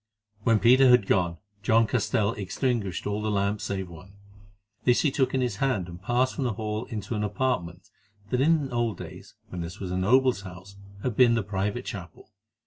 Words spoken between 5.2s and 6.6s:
in his hand and passed from the